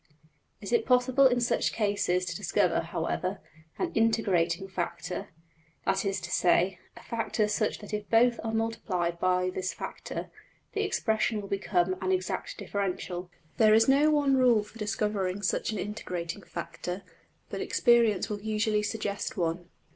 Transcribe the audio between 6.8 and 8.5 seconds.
a factor such that if both